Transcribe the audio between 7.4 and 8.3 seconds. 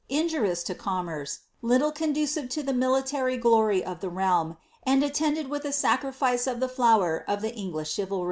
ilie English chivalr)'.